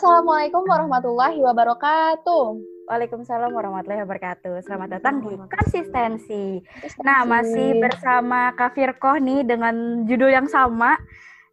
[0.00, 2.44] Assalamualaikum warahmatullahi wabarakatuh.
[2.88, 4.64] Waalaikumsalam warahmatullahi wabarakatuh.
[4.64, 6.64] Selamat datang di Konsistensi.
[7.04, 10.96] Nah, masih bersama Kak Firkoh nih dengan judul yang sama,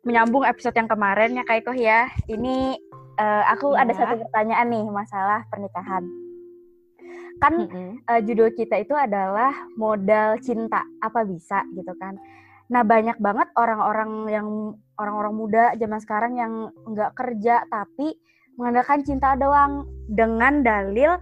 [0.07, 2.07] menyambung episode yang kemarin ya Kak Ikoh ya.
[2.31, 2.79] Ini
[3.19, 3.83] uh, aku ya.
[3.83, 6.07] ada satu pertanyaan nih, masalah pernikahan.
[7.43, 7.89] Kan mm -hmm.
[8.07, 12.15] uh, judul kita itu adalah modal cinta, apa bisa gitu kan.
[12.71, 14.47] Nah, banyak banget orang-orang yang
[14.95, 18.15] orang-orang muda zaman sekarang yang nggak kerja tapi
[18.57, 21.15] mengandalkan cinta doang dengan dalil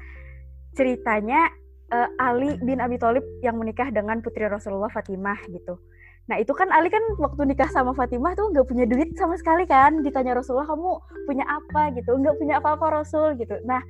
[0.76, 1.52] ceritanya
[1.92, 5.76] uh, Ali bin Abi Thalib yang menikah dengan putri Rasulullah Fatimah gitu.
[6.26, 9.68] Nah itu kan Ali kan waktu nikah sama Fatimah tuh nggak punya duit sama sekali
[9.70, 10.02] kan.
[10.02, 10.90] Ditanya Rasulullah kamu
[11.30, 13.54] punya apa gitu, nggak punya apa-apa Rasul gitu.
[13.68, 13.84] Nah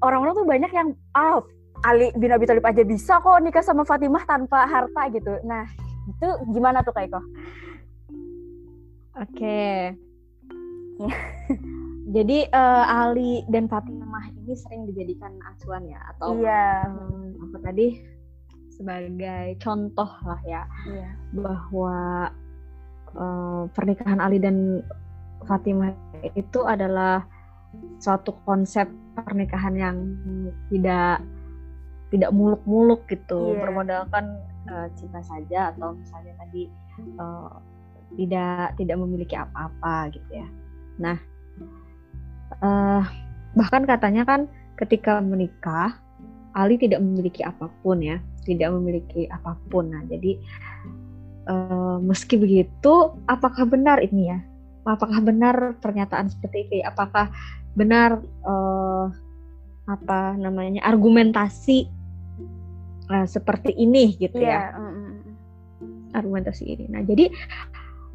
[0.00, 1.42] orang-orang tuh banyak yang ah
[1.86, 5.34] Ali bin Abi Thalib aja bisa kok nikah sama Fatimah tanpa harta gitu.
[5.44, 5.66] Nah
[6.08, 7.20] itu gimana tuh Kak Iko?
[9.18, 9.94] Oke.
[10.98, 11.74] Okay.
[12.08, 16.88] Jadi uh, Ali dan Fatimah ini sering dijadikan acuan ya atau iya.
[16.88, 18.00] um, apa tadi
[18.72, 21.10] sebagai contoh lah ya iya.
[21.36, 21.96] bahwa
[23.12, 24.80] uh, pernikahan Ali dan
[25.44, 25.92] Fatimah
[26.32, 27.28] itu adalah
[28.00, 29.96] suatu konsep pernikahan yang
[30.72, 31.20] tidak
[32.08, 33.60] tidak muluk-muluk gitu yeah.
[33.68, 34.40] bermodalkan
[34.72, 36.72] uh, cinta saja atau misalnya tadi
[37.20, 37.52] uh,
[38.16, 40.48] tidak tidak memiliki apa-apa gitu ya.
[40.96, 41.27] Nah
[42.60, 43.02] uh,
[43.56, 44.40] bahkan katanya kan
[44.78, 45.98] ketika menikah
[46.56, 49.94] Ali tidak memiliki apa pun ya, tidak memiliki apa pun.
[49.94, 50.40] Nah, jadi
[51.46, 54.38] uh, meski begitu, apakah benar ini ya?
[54.88, 56.78] Apakah benar pernyataan seperti ini?
[56.82, 57.30] Apakah
[57.76, 59.12] benar uh,
[59.86, 61.86] apa namanya argumentasi
[63.12, 64.72] uh, seperti ini gitu yeah.
[64.74, 64.80] ya?
[66.16, 66.84] Argumentasi ini.
[66.90, 67.28] Nah, jadi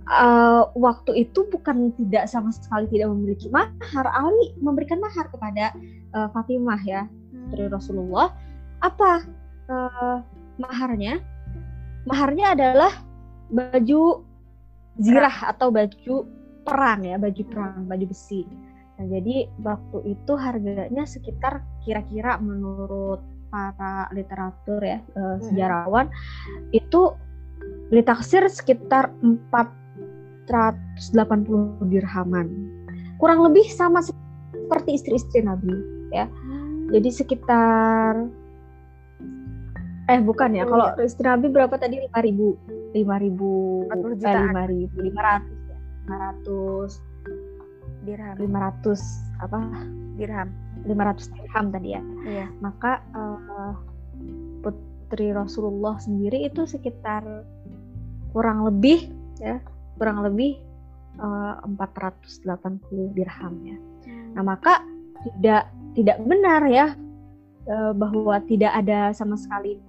[0.07, 4.07] uh, waktu itu bukan tidak sama sekali tidak memiliki mahar.
[4.11, 5.71] Ali memberikan mahar kepada
[6.15, 7.53] uh, Fatimah ya hmm.
[7.53, 8.33] dari Rasulullah.
[8.83, 9.23] Apa
[9.71, 10.17] uh,
[10.59, 11.23] maharnya?
[12.03, 12.93] Maharnya adalah
[13.47, 14.27] baju
[14.99, 16.27] zirah atau baju
[16.67, 18.43] perang ya, baju perang, baju besi.
[18.99, 26.75] Nah, jadi waktu itu harganya sekitar kira-kira menurut para literatur ya, uh, sejarawan hmm.
[26.75, 27.15] itu
[27.93, 29.82] ditaksir sekitar 4
[30.47, 32.47] 180 dirhaman.
[33.17, 35.73] Kurang lebih sama seperti istri-istri Nabi
[36.11, 36.27] ya.
[36.27, 36.91] Hmm.
[36.91, 38.27] Jadi sekitar
[40.11, 41.07] eh bukan ya, kalau iya.
[41.07, 45.79] istri Nabi berapa tadi 5000 5000 eh 5000 500 ya.
[46.11, 46.99] 500
[48.03, 48.99] dirham 500
[49.39, 49.63] apa
[50.19, 50.51] dirham
[50.83, 52.03] 500 dirham tadi ya.
[52.27, 52.51] Iya.
[52.59, 53.79] Maka uh,
[54.59, 57.23] putri Rasulullah sendiri itu sekitar
[58.35, 59.07] kurang lebih
[59.39, 59.63] ya
[59.97, 60.57] kurang lebih
[61.21, 63.77] uh, eh, 480 dirham ya.
[63.77, 64.29] Hmm.
[64.37, 64.83] Nah, maka
[65.23, 66.87] tidak tidak benar ya
[67.69, 69.79] uh, bahwa tidak ada sama sekali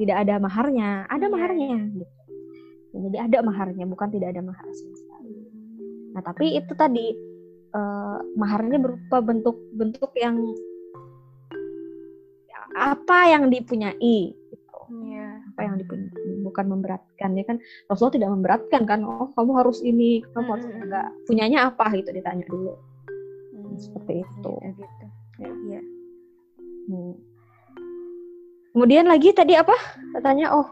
[0.00, 1.32] tidak ada maharnya, ada yeah.
[1.32, 2.14] maharnya gitu.
[2.90, 5.30] Jadi ada maharnya, bukan tidak ada mahar sama sekali.
[6.10, 7.14] Nah, tapi itu tadi
[7.70, 10.42] uh, maharnya berupa bentuk-bentuk yang
[12.70, 14.34] apa yang dipunyai
[15.60, 16.09] apa yang dipun
[16.50, 17.56] bukan memberatkan ya kan
[17.86, 20.82] Rasulullah tidak memberatkan kan oh kamu harus ini kamu harus hmm.
[20.82, 22.74] enggak punyanya apa gitu ditanya dulu
[23.54, 23.78] hmm.
[23.78, 25.06] seperti itu ya, gitu
[25.38, 25.52] ya.
[25.78, 25.82] ya.
[26.90, 27.14] Hmm.
[28.74, 29.74] kemudian lagi tadi apa
[30.18, 30.68] katanya oh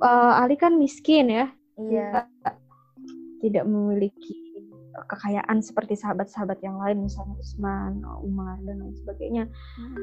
[0.00, 1.46] uh, Ali kan miskin ya
[1.76, 2.24] iya
[3.38, 4.48] tidak memiliki
[5.06, 9.44] kekayaan seperti sahabat-sahabat yang lain misalnya Utsman, Umar dan lain sebagainya.
[9.78, 9.94] Hmm.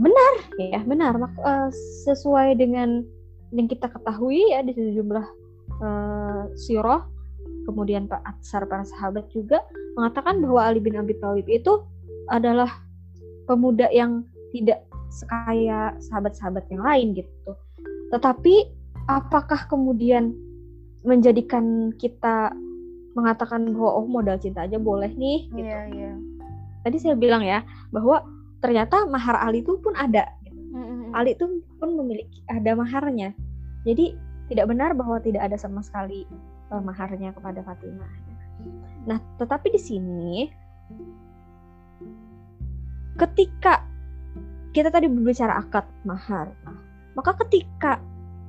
[0.00, 1.12] Benar ya, benar.
[1.20, 1.68] Mak uh,
[2.08, 3.04] sesuai dengan
[3.50, 5.26] yang kita ketahui ya di sejumlah
[5.82, 7.02] uh, sirah
[7.66, 9.62] kemudian Pak Atsar para sahabat juga
[9.94, 11.82] mengatakan bahwa Ali bin Abi Thalib itu
[12.30, 12.70] adalah
[13.46, 14.22] pemuda yang
[14.54, 17.52] tidak sekaya sahabat-sahabat yang lain gitu.
[18.14, 18.70] Tetapi
[19.10, 20.34] apakah kemudian
[21.02, 22.54] menjadikan kita
[23.18, 25.66] mengatakan bahwa oh modal cinta aja boleh nih gitu.
[25.66, 26.12] Iya, iya.
[26.86, 28.22] Tadi saya bilang ya bahwa
[28.62, 30.30] ternyata mahar Ali itu pun ada
[31.16, 33.34] Ali itu pun memiliki ada maharnya.
[33.82, 34.14] Jadi
[34.50, 36.26] tidak benar bahwa tidak ada sama sekali
[36.74, 38.12] uh, maharnya kepada Fatimah.
[39.08, 40.32] Nah, tetapi di sini
[43.16, 43.84] ketika
[44.70, 46.52] kita tadi berbicara akad mahar,
[47.18, 47.98] maka ketika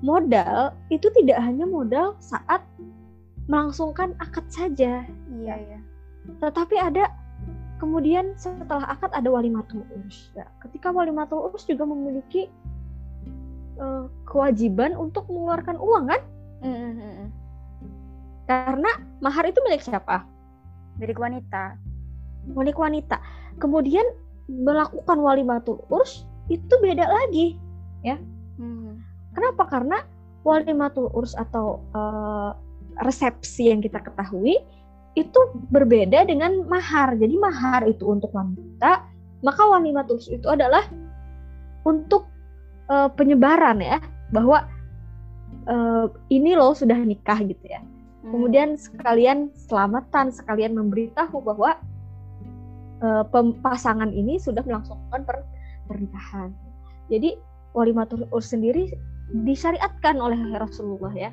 [0.02, 2.62] modal itu tidak hanya modal saat
[3.50, 5.06] melangsungkan akad saja.
[5.34, 5.80] Iya, ya.
[6.42, 7.10] Tetapi ada
[7.82, 10.30] Kemudian setelah akad ada walimatul urs.
[10.38, 12.46] Ya, ketika walimatul urs juga memiliki
[13.82, 16.22] uh, kewajiban untuk mengeluarkan uang kan?
[16.62, 17.28] Mm-hmm.
[18.46, 20.30] Karena mahar itu milik siapa?
[21.02, 21.74] Milik wanita.
[22.54, 23.18] wali wanita.
[23.58, 24.06] Kemudian
[24.46, 27.58] melakukan walimatul urs itu beda lagi,
[28.06, 28.20] ya.
[28.60, 29.00] Hmm.
[29.32, 29.64] Kenapa?
[29.72, 30.04] Karena
[30.44, 32.54] walimatul urs atau uh,
[33.02, 34.60] resepsi yang kita ketahui
[35.16, 35.40] itu
[35.72, 37.20] berbeda dengan mahar.
[37.20, 39.04] Jadi mahar itu untuk wanita,
[39.44, 40.88] maka walimatul itu adalah
[41.84, 42.30] untuk
[42.88, 44.00] uh, penyebaran ya,
[44.32, 44.64] bahwa
[45.68, 47.82] uh, ini loh sudah nikah gitu ya.
[48.24, 48.32] Hmm.
[48.38, 51.76] Kemudian sekalian selamatan, sekalian memberitahu bahwa
[53.04, 53.24] uh,
[53.60, 55.44] pasangan ini sudah melangsungkan per
[55.92, 56.56] pernikahan.
[57.12, 57.36] Jadi
[57.76, 58.96] walimatul sendiri
[59.44, 61.32] disyariatkan oleh Rasulullah ya.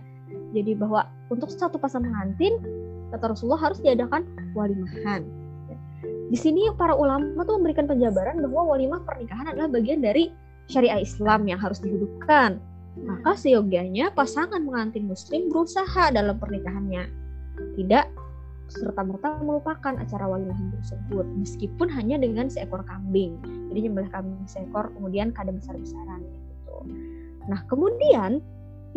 [0.51, 2.59] Jadi bahwa untuk satu pasangan pengantin
[3.15, 5.25] kata Rasulullah harus diadakan walimahan.
[6.29, 10.29] Di sini para ulama tuh memberikan penjabaran bahwa walimah pernikahan adalah bagian dari
[10.69, 12.61] syariah Islam yang harus dihidupkan
[13.05, 17.07] maka seyogianya pasangan pengantin muslim berusaha dalam pernikahannya.
[17.79, 18.07] Tidak
[18.69, 23.39] serta-merta melupakan acara walimah tersebut meskipun hanya dengan seekor kambing.
[23.73, 26.77] Jadi nyembelih kambing seekor kemudian kadang besar-besaran gitu.
[27.49, 28.45] Nah, kemudian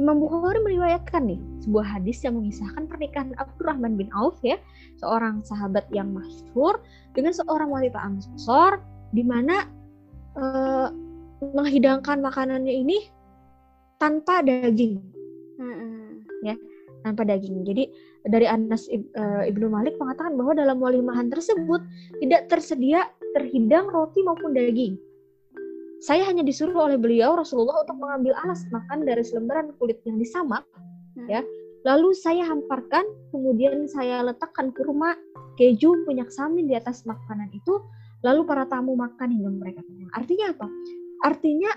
[0.02, 4.58] Imam Bukhari meriwayatkan nih sebuah hadis yang mengisahkan pernikahan Abdurrahman bin Auf ya,
[4.98, 6.82] seorang sahabat yang masyhur
[7.14, 8.82] dengan seorang wanita Ansor
[9.14, 9.70] di mana
[10.42, 10.90] uh,
[11.54, 12.98] menghidangkan makanannya ini
[14.02, 14.98] tanpa daging.
[15.62, 16.26] Hmm.
[16.42, 16.58] ya
[17.06, 17.62] tanpa daging.
[17.62, 17.94] Jadi
[18.26, 21.86] dari Anas uh, ibnu Malik mengatakan bahwa dalam walimahan tersebut
[22.26, 23.06] tidak tersedia
[23.38, 24.98] terhidang roti maupun daging
[26.02, 30.66] saya hanya disuruh oleh beliau Rasulullah untuk mengambil alas makan dari selembaran kulit yang disamak
[31.14, 31.30] hmm.
[31.30, 31.46] ya.
[31.82, 35.18] Lalu saya hamparkan kemudian saya letakkan kurma
[35.58, 37.78] keju minyak samin di atas makanan itu.
[38.22, 40.68] Lalu para tamu makan hingga mereka kenyang artinya apa?
[41.26, 41.72] Artinya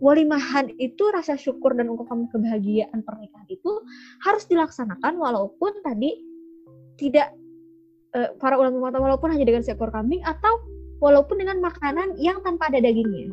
[0.00, 3.82] walimahan itu rasa syukur dan ungkapan kebahagiaan pernikahan itu
[4.22, 6.14] harus dilaksanakan walaupun tadi
[6.96, 7.34] tidak
[8.14, 12.70] uh, para ulama mengatakan walaupun hanya dengan seekor kambing atau walaupun dengan makanan yang tanpa
[12.70, 13.30] ada dagingnya.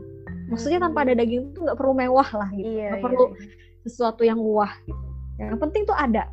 [0.50, 3.46] Maksudnya tanpa ada daging itu nggak perlu mewah lah gitu, iya, nggak iya, perlu iya.
[3.86, 5.04] sesuatu yang wah gitu.
[5.42, 6.30] Yang penting tuh ada.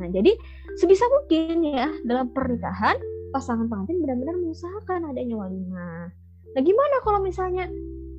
[0.00, 0.32] Nah jadi
[0.80, 2.96] sebisa mungkin ya dalam pernikahan
[3.30, 6.08] pasangan pengantin benar-benar mengusahakan adanya walimah.
[6.56, 7.68] Nah gimana kalau misalnya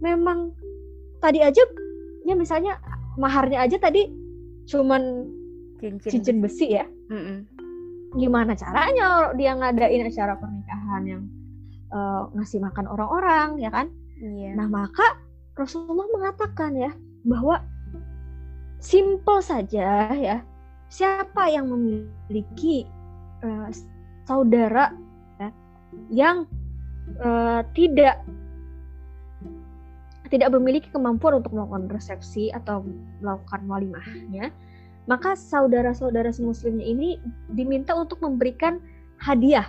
[0.02, 0.54] memang
[1.18, 1.66] tadi aja
[2.26, 2.78] ya misalnya
[3.18, 4.06] maharnya aja tadi
[4.70, 5.26] cuman
[5.82, 7.38] cincin, cincin besi ya mm -mm.
[8.20, 11.24] gimana caranya dia ngadain acara pernikahan yang
[11.92, 13.88] uh, ngasih makan orang-orang ya kan
[14.20, 14.54] yeah.
[14.56, 15.20] nah maka
[15.58, 16.92] Rasulullah mengatakan ya
[17.26, 17.64] bahwa
[18.78, 20.46] simple saja ya
[20.88, 22.88] siapa yang memiliki
[23.44, 23.68] uh,
[24.24, 24.94] saudara
[25.42, 25.50] ya,
[26.12, 26.38] yang
[27.20, 28.22] uh, tidak
[30.28, 32.84] tidak memiliki kemampuan untuk melakukan resepsi atau
[33.24, 34.52] melakukan walimahnya,
[35.08, 37.10] maka saudara-saudara semuslimnya ini
[37.56, 38.84] diminta untuk memberikan
[39.24, 39.66] hadiah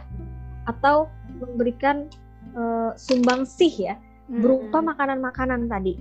[0.67, 1.07] atau
[1.39, 2.11] memberikan
[2.55, 4.43] uh, sumbangsih ya hmm.
[4.43, 5.97] berupa makanan-makanan tadi.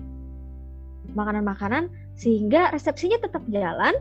[1.16, 1.88] Makanan-makanan
[2.18, 3.94] sehingga resepsinya tetap jalan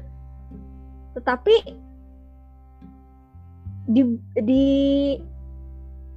[1.17, 1.77] tetapi
[3.89, 4.03] di,
[4.37, 4.67] di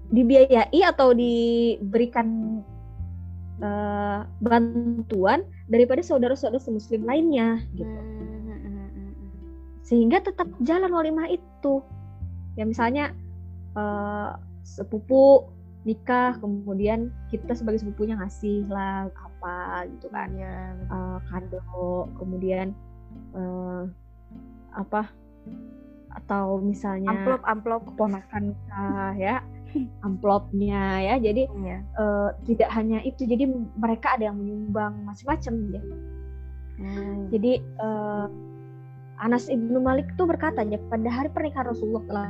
[0.10, 2.60] dibiayai atau diberikan
[3.62, 8.00] uh, bantuan daripada saudara-saudara muslim lainnya gitu.
[9.86, 11.82] Sehingga tetap jalan walimah itu.
[12.58, 13.14] Ya misalnya
[13.78, 14.38] uh,
[14.70, 15.50] sepupu
[15.88, 20.76] nikah kemudian kita sebagai sepupunya ngasih lah apa gitu kan ya.
[20.92, 22.76] uh, kado kemudian
[23.34, 23.88] uh,
[24.76, 25.10] apa
[26.14, 28.54] atau misalnya amplop amplop keponakan
[29.16, 29.42] ya
[30.08, 31.80] amplopnya ya jadi ya.
[31.96, 33.48] uh, tidak hanya itu jadi
[33.78, 35.82] mereka ada yang menyumbang macam-macam ya
[36.82, 37.20] hmm.
[37.32, 38.28] jadi uh,
[39.20, 42.30] Anas ibnu Malik itu berkata ya pada hari pernikahan Rasulullah telah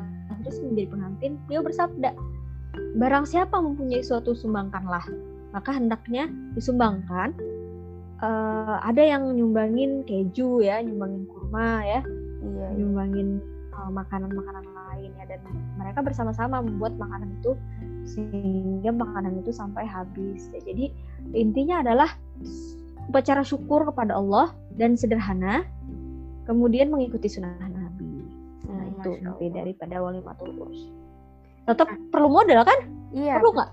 [0.50, 2.12] terus menjadi pengantin beliau bersabda
[2.98, 5.06] barang siapa mempunyai suatu sumbangkanlah
[5.54, 7.38] maka hendaknya disumbangkan
[8.22, 12.02] uh, ada yang nyumbangin keju ya nyumbangin kurma ya iya,
[12.42, 12.68] iya.
[12.78, 13.38] nyumbangin
[13.90, 15.42] makanan-makanan uh, lain ya dan
[15.80, 17.54] mereka bersama-sama membuat makanan itu
[18.04, 20.92] sehingga makanan itu sampai habis ya, jadi
[21.38, 22.10] intinya adalah
[23.10, 25.66] upacara syukur kepada Allah dan sederhana
[26.46, 27.54] kemudian mengikuti sunnah
[29.00, 30.82] Hmm, itu inti daripada walimatul urs
[31.70, 31.98] tetap nah.
[32.10, 32.80] perlu modal kan
[33.14, 33.70] iya perlu nggak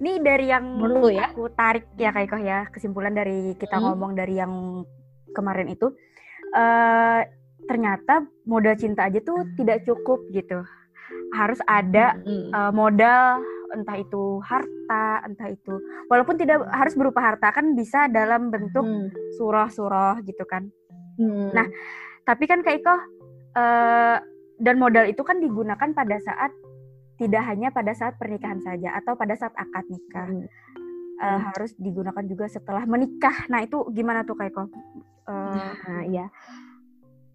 [0.00, 3.84] ini dari yang perlu ya aku tarik ya kayak ya kesimpulan dari kita hmm.
[3.86, 4.82] ngomong dari yang
[5.30, 5.94] kemarin itu
[6.54, 7.20] uh,
[7.68, 10.64] ternyata modal cinta aja tuh tidak cukup gitu
[11.34, 12.50] harus ada hmm.
[12.50, 15.78] uh, modal entah itu harta entah itu
[16.10, 19.38] walaupun tidak harus berupa harta kan bisa dalam bentuk hmm.
[19.38, 20.66] surah-surah gitu kan
[21.18, 21.54] hmm.
[21.54, 21.66] nah
[22.26, 22.94] tapi kan kayak Iko
[23.54, 24.18] uh,
[24.60, 26.52] dan modal itu kan digunakan pada saat
[27.16, 30.28] tidak hanya pada saat pernikahan saja atau pada saat akad nikah.
[30.28, 30.48] Hmm.
[31.20, 31.52] Uh, hmm.
[31.52, 33.44] harus digunakan juga setelah menikah.
[33.52, 34.72] Nah, itu gimana tuh Kaiko?
[35.28, 35.52] Uh,
[35.84, 36.32] nah, iya.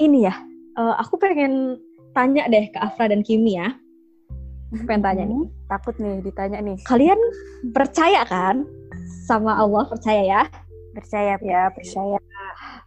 [0.01, 0.34] Ini ya,
[0.74, 1.77] uh, aku pengen
[2.17, 3.77] tanya deh ke Afra dan Kimi ya.
[4.74, 5.38] Aku pengen tanya nih.
[5.38, 6.82] Hmm, takut nih ditanya nih.
[6.82, 7.20] Kalian
[7.77, 8.65] percaya kan
[9.29, 9.86] sama Allah?
[9.86, 10.41] Percaya ya?
[10.98, 12.17] Percaya ya, percaya.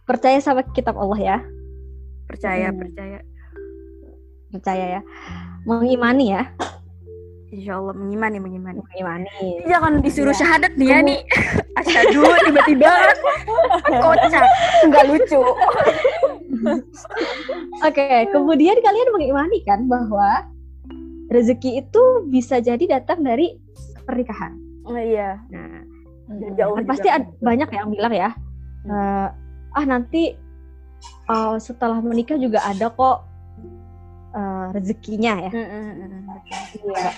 [0.03, 1.37] Percaya sama kitab Allah ya?
[2.27, 2.79] Percaya, hmm.
[2.83, 3.19] percaya.
[4.49, 5.01] Percaya ya.
[5.65, 6.43] Mengimani ya?
[7.49, 8.77] Insya Allah mengimani, mengimani.
[8.85, 9.65] Mengimani.
[9.65, 10.39] Jangan disuruh ya.
[10.45, 11.19] syahadat nih ya nih.
[11.81, 12.91] Asyadu tiba-tiba
[14.05, 14.45] kocak,
[14.85, 15.41] nggak lucu.
[17.79, 20.45] Oke, okay, kemudian kalian mengimani kan bahwa
[21.33, 23.57] rezeki itu bisa jadi datang dari
[24.05, 24.53] pernikahan.
[24.85, 25.41] Oh, iya.
[25.49, 25.85] Nah,
[26.53, 28.29] jauh kan pasti ada, banyak yang bilang ya,
[28.85, 28.93] hmm.
[28.93, 29.27] uh,
[29.73, 30.37] ah nanti
[31.29, 33.28] uh, setelah menikah juga ada kok
[34.33, 35.51] uh, rezekinya ya.
[35.51, 36.23] Hmm, hmm, hmm.
[36.89, 37.11] Iya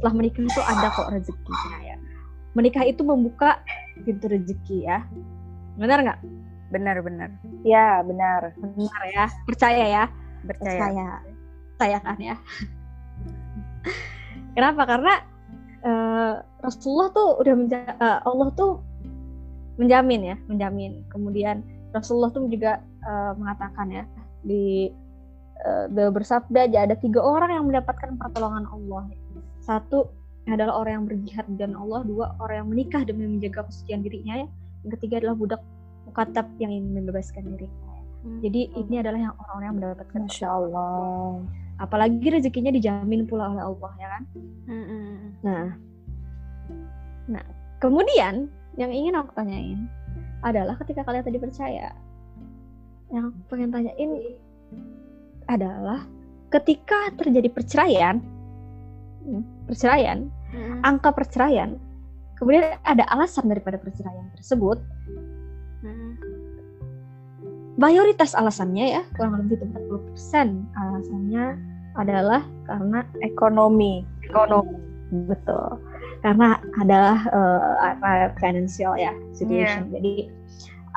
[0.00, 1.96] setelah menikah itu ada kok rezekinya ya.
[2.56, 3.60] Menikah itu membuka
[4.00, 5.04] pintu rezeki ya.
[5.76, 6.20] Benar nggak?
[6.72, 7.28] Benar, benar.
[7.68, 8.56] Ya, benar.
[8.56, 9.28] Benar ya.
[9.44, 10.04] Percaya ya.
[10.48, 10.72] Percaya.
[10.72, 11.08] Percaya,
[11.76, 12.36] Percaya kan ya.
[14.56, 14.88] Kenapa?
[14.88, 15.14] Karena
[15.84, 18.80] uh, Rasulullah tuh udah menja uh, Allah tuh
[19.76, 21.04] menjamin ya, menjamin.
[21.12, 21.60] Kemudian
[21.92, 24.08] Rasulullah tuh juga uh, mengatakan ya
[24.48, 24.88] di
[25.66, 29.10] uh, bersabda aja ada tiga orang yang mendapatkan pertolongan Allah.
[29.60, 30.10] Satu
[30.48, 34.48] adalah orang yang berjihad dan Allah dua orang yang menikah demi menjaga kesucian dirinya ya.
[34.82, 35.62] Yang ketiga adalah budak
[36.08, 37.90] mukatab yang ingin membebaskan dirinya
[38.24, 38.40] hmm.
[38.44, 41.44] jadi ini adalah yang orang-orang yang mendapatkan Insya Allah.
[41.80, 44.22] Apalagi rezekinya dijamin pula oleh Allah ya kan?
[44.68, 45.16] Hmm.
[45.40, 45.66] nah
[47.30, 47.44] nah
[47.78, 49.86] kemudian yang ingin aku tanyain
[50.42, 51.94] adalah ketika kalian tadi percaya
[53.14, 54.10] yang aku pengen tanyain
[55.50, 56.06] adalah
[56.54, 58.22] ketika terjadi perceraian
[59.68, 60.82] perceraian, hmm.
[60.82, 61.78] angka perceraian,
[62.40, 64.78] kemudian ada alasan daripada perceraian tersebut,
[65.84, 66.12] hmm.
[67.78, 71.44] mayoritas alasannya ya kurang lebih 40% alasannya
[71.98, 74.78] adalah karena ekonomi, ekonomi,
[75.26, 75.78] betul,
[76.22, 79.94] karena adalah uh, financial ya situation, yeah.
[79.98, 80.14] jadi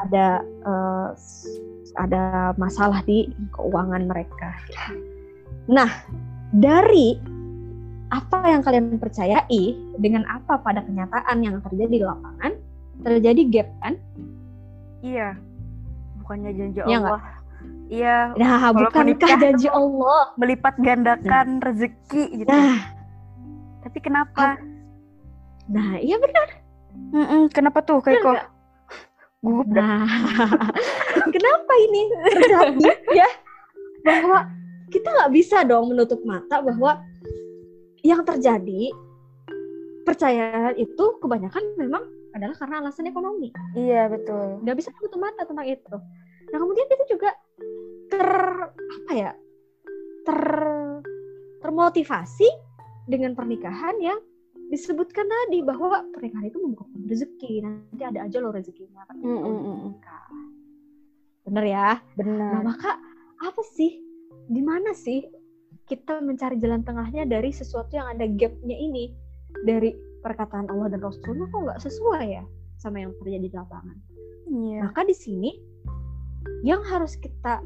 [0.10, 0.28] ada
[0.66, 1.10] uh,
[1.98, 4.54] ada masalah di keuangan mereka.
[5.70, 5.90] Nah,
[6.54, 7.18] dari
[8.14, 12.54] apa yang kalian percayai dengan apa pada kenyataan yang terjadi di lapangan
[13.02, 13.94] terjadi gap kan?
[15.02, 15.38] Iya.
[16.22, 17.22] Bukannya janji ya Allah.
[17.90, 18.18] Iya.
[18.38, 21.64] Nah, bukankah janji Allah melipat gandakan nah.
[21.68, 22.50] rezeki gitu.
[22.50, 22.80] Nah.
[23.84, 24.58] Tapi kenapa?
[25.68, 26.48] Nah, iya benar.
[26.94, 28.38] Mm -mm, kenapa tuh kayak kok?
[29.44, 30.08] Gugup nah.
[31.32, 32.02] kenapa ini
[32.34, 33.30] terjadi ya?
[34.04, 34.50] Bahwa
[34.92, 37.00] kita nggak bisa dong menutup mata bahwa
[38.04, 38.92] yang terjadi
[40.04, 42.04] percayaan itu kebanyakan memang
[42.36, 43.54] adalah karena alasan ekonomi.
[43.78, 44.60] Iya betul.
[44.66, 45.96] Gak bisa tutup mata tentang itu.
[46.52, 47.30] Nah kemudian kita juga
[48.10, 48.30] ter
[48.74, 49.32] apa ya
[50.28, 50.42] ter
[51.64, 52.50] termotivasi
[53.08, 54.20] dengan pernikahan yang
[54.68, 59.92] disebutkan tadi bahwa pernikahan itu membuka rezeki nanti ada aja loh rezekinya kan mm -mm.
[61.44, 62.92] Bener ya benar nah maka
[63.44, 64.00] apa sih
[64.48, 65.24] di mana sih
[65.88, 69.12] kita mencari jalan tengahnya dari sesuatu yang ada gapnya ini
[69.68, 69.92] dari
[70.24, 72.44] perkataan Allah dan Rasulnya kok nggak sesuai ya
[72.80, 73.98] sama yang terjadi di lapangan.
[74.48, 74.88] Yeah.
[74.88, 75.52] Maka di sini
[76.64, 77.64] yang harus kita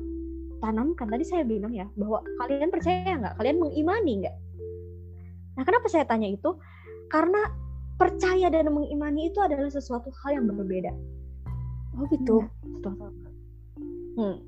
[0.61, 4.35] tanamkan tadi saya bilang ya bahwa kalian percaya nggak, kalian mengimani nggak.
[5.57, 6.57] Nah kenapa saya tanya itu?
[7.13, 7.49] Karena
[7.97, 10.93] percaya dan mengimani itu adalah sesuatu hal yang berbeda.
[11.97, 12.45] Oh gitu.
[12.61, 13.26] Hmm.
[14.17, 14.41] Hmm.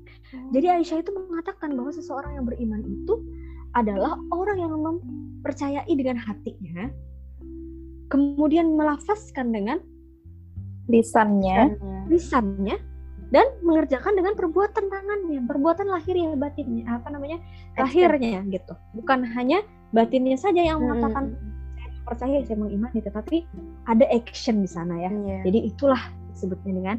[0.50, 3.22] Jadi Aisyah itu mengatakan bahwa seseorang yang beriman itu
[3.78, 6.90] adalah orang yang mempercayai dengan hatinya,
[8.10, 9.78] kemudian melafazkan dengan
[10.90, 11.78] lisannya,
[12.10, 12.82] lisannya,
[13.30, 17.38] dan mengerjakan dengan perbuatan tangannya, perbuatan lahir ya batinnya, apa namanya
[17.78, 19.62] lahirnya gitu, bukan hanya
[19.94, 20.90] batinnya saja yang hmm.
[20.90, 21.24] mengatakan
[21.78, 23.46] saya percaya, saya mengimani, tetapi
[23.86, 25.10] ada action di sana ya.
[25.14, 25.42] Yeah.
[25.46, 26.02] Jadi itulah
[26.34, 26.98] disebutnya dengan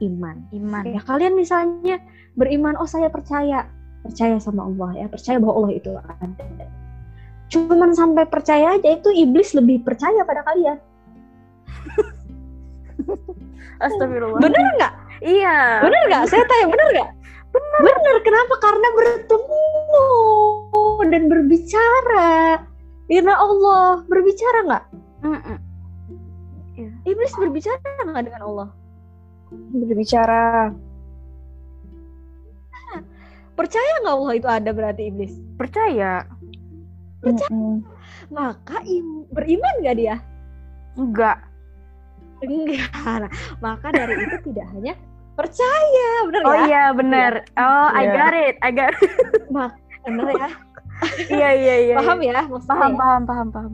[0.00, 0.36] iman.
[0.50, 0.84] Iman.
[0.88, 2.00] Ya kalian misalnya
[2.34, 3.68] beriman, oh saya percaya,
[4.00, 6.66] percaya sama Allah ya percaya bahwa Allah itu ada.
[7.50, 10.78] Cuman sampai percaya aja itu iblis lebih percaya pada kalian.
[13.84, 14.40] Astagfirullah.
[14.40, 14.92] Bener nggak?
[15.24, 15.84] Iya.
[15.84, 16.24] Bener nggak?
[16.30, 17.10] Saya tanya bener nggak?
[17.50, 17.80] Bener.
[17.82, 18.54] Bener kenapa?
[18.62, 19.66] Karena bertemu
[21.10, 22.30] dan berbicara.
[23.10, 24.84] Karena Allah berbicara nggak?
[25.20, 25.58] Mm -mm.
[27.04, 27.76] iblis berbicara
[28.08, 28.72] nggak dengan Allah
[29.50, 30.70] berbicara
[33.60, 35.36] Percaya nggak Allah itu ada berarti iblis?
[35.60, 36.24] Percaya.
[37.20, 37.52] Percaya.
[37.52, 37.76] Mm -hmm.
[38.32, 40.16] maka im beriman nggak dia?
[40.96, 41.44] Enggak.
[42.40, 42.88] Enggak.
[43.04, 43.28] Nah,
[43.64, 44.96] maka dari itu tidak hanya
[45.36, 46.64] percaya, benar oh, ya?
[46.64, 47.32] Iya, benar.
[47.60, 48.00] Oh, yeah.
[48.00, 48.16] I iya.
[48.16, 48.54] got it.
[48.64, 49.12] I got it.
[49.54, 49.76] Mak
[50.08, 50.50] benar ya?
[51.28, 51.96] iya, iya, iya.
[52.00, 52.40] Paham ya?
[52.48, 52.96] Maksudnya paham, ya?
[52.96, 53.72] paham, paham, paham.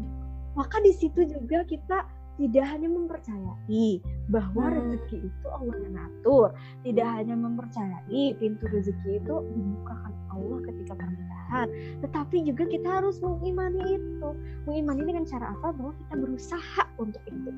[0.59, 2.02] Maka di situ juga kita
[2.37, 4.75] tidak hanya mempercayai bahwa hmm.
[4.76, 6.49] rezeki itu Allah yang atur,
[6.85, 11.69] tidak hanya mempercayai pintu rezeki itu dibukakan Allah ketika pernikahan,
[12.05, 14.28] tetapi juga kita harus mengimani itu.
[14.69, 15.73] Mengimani dengan cara apa?
[15.73, 17.50] Bahwa kita berusaha untuk itu.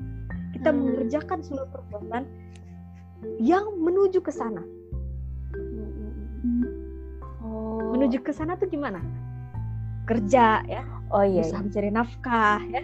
[0.55, 0.79] Kita hmm.
[0.79, 2.23] mengerjakan seluruh perbuatan
[3.43, 4.63] yang menuju ke sana.
[7.43, 7.91] Oh.
[7.91, 9.03] Menuju ke sana tuh gimana?
[10.07, 10.87] Kerja ya.
[11.11, 11.43] Oh iya.
[11.43, 11.65] Usaha iya.
[11.67, 12.83] mencari nafkah ya.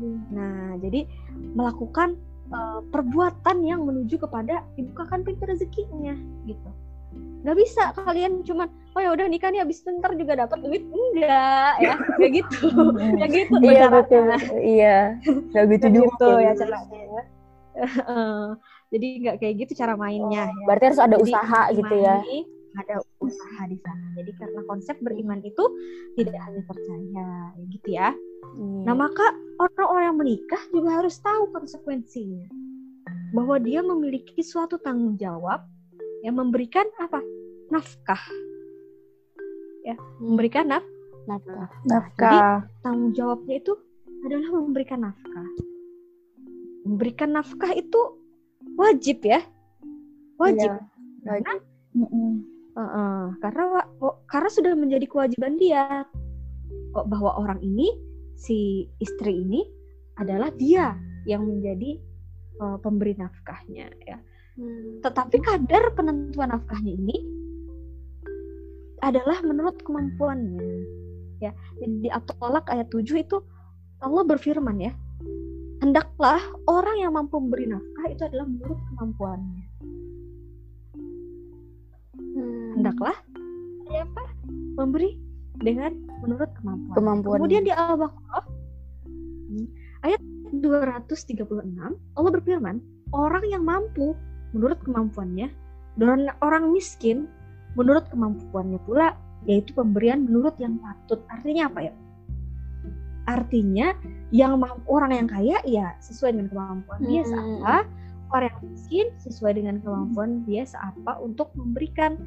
[0.00, 0.20] Hmm.
[0.32, 1.04] Nah, jadi
[1.52, 2.16] melakukan
[2.48, 6.16] uh, perbuatan yang menuju kepada dibukakan pintu rezekinya
[6.48, 6.70] gitu.
[7.44, 10.82] Nggak bisa kalian cuman oh ya udah nikah nih habis ntar juga dapat duit.
[10.88, 11.94] Enggak ya.
[12.18, 12.66] Kayak gitu.
[13.20, 14.24] Ya gitu iya betul,
[14.64, 14.98] iya.
[15.52, 17.22] Nggak gitu juga gitu ya caranya ya.
[18.90, 20.64] jadi nggak kayak gitu cara mainnya oh, ya.
[20.66, 22.16] berarti harus ada jadi, usaha gitu ya
[22.78, 24.06] ada usaha di sana.
[24.18, 25.64] Jadi karena konsep beriman itu
[26.14, 27.28] tidak hanya percaya ya
[27.70, 28.10] gitu ya.
[28.40, 28.82] Hmm.
[28.82, 29.22] nah maka
[29.62, 32.50] orang-orang yang menikah juga harus tahu konsekuensinya.
[33.30, 35.62] Bahwa dia memiliki suatu tanggung jawab
[36.26, 37.22] yang memberikan apa?
[37.70, 38.22] Nafkah.
[39.86, 40.84] Ya memberikan naf
[41.30, 41.68] nafkah.
[41.86, 42.38] Nafkah jadi
[42.82, 43.72] tanggung jawabnya itu
[44.26, 45.48] adalah memberikan nafkah.
[46.84, 48.00] Memberikan nafkah itu
[48.74, 49.40] wajib ya.
[50.40, 50.70] Wajib.
[50.72, 50.80] Ya,
[51.28, 51.44] wajib.
[51.46, 51.54] Karena,
[52.80, 56.04] uh, karena oh, karena sudah menjadi kewajiban dia
[56.96, 57.92] kok bahwa orang ini
[58.34, 59.62] si istri ini
[60.16, 60.96] adalah dia
[61.28, 62.00] yang menjadi
[62.60, 64.18] uh, pemberi nafkahnya ya
[64.60, 65.00] Hmm.
[65.00, 67.16] Tetapi kadar penentuan nafkahnya ini
[69.00, 70.60] adalah menurut kemampuannya.
[71.40, 73.40] Ya, di At-Tolak ayat 7 itu
[74.04, 74.92] Allah berfirman ya,
[75.80, 79.59] hendaklah orang yang mampu memberi nafkah itu adalah menurut kemampuannya.
[82.80, 83.16] Hendaklah
[83.92, 84.24] ya apa?
[84.80, 85.20] Memberi
[85.60, 85.92] dengan
[86.24, 86.96] menurut kemampuan.
[86.96, 87.38] kemampuan.
[87.44, 88.46] Kemudian di Al-Baqarah
[90.08, 90.20] ayat
[90.56, 91.44] 236
[92.16, 92.80] Allah berfirman,
[93.12, 94.16] orang yang mampu
[94.56, 95.52] menurut kemampuannya
[95.98, 97.28] dan orang miskin
[97.78, 99.14] menurut kemampuannya pula
[99.46, 101.94] yaitu pemberian menurut yang patut artinya apa ya
[103.30, 103.94] artinya
[104.34, 104.58] yang
[104.90, 107.30] orang yang kaya ya sesuai dengan kemampuan dia hmm.
[107.30, 107.76] seapa
[108.34, 112.18] orang yang miskin sesuai dengan kemampuan dia seapa untuk memberikan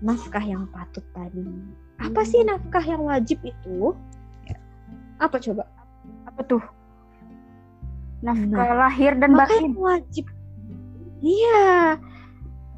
[0.00, 1.44] nafkah yang patut tadi.
[2.00, 2.48] Apa sih hmm.
[2.48, 3.92] nafkah yang wajib itu?
[5.20, 5.68] Apa coba?
[6.24, 6.64] Apa tuh?
[8.24, 9.72] Nafkah nah, lahir dan batin.
[9.76, 10.28] wajib
[11.20, 12.00] Iya,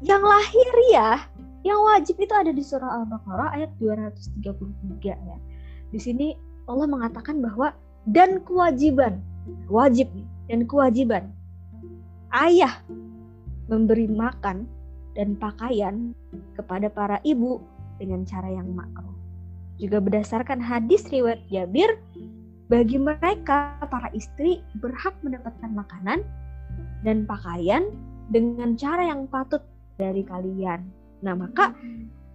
[0.03, 1.23] yang lahir ya,
[1.63, 5.37] yang wajib itu ada di surah Al-Baqarah ayat 233 ya.
[5.95, 6.35] Di sini
[6.67, 7.71] Allah mengatakan bahwa
[8.03, 9.23] dan kewajiban,
[9.71, 10.11] wajib
[10.51, 11.31] dan kewajiban
[12.35, 12.83] ayah
[13.71, 14.67] memberi makan
[15.13, 16.13] dan pakaian
[16.57, 17.61] kepada para ibu
[18.01, 19.13] dengan cara yang makruh.
[19.77, 21.97] Juga berdasarkan hadis riwayat Jabir,
[22.69, 26.25] bagi mereka para istri berhak mendapatkan makanan
[27.05, 27.91] dan pakaian
[28.33, 29.61] dengan cara yang patut
[30.01, 30.81] dari kalian.
[31.21, 31.75] Nah, maka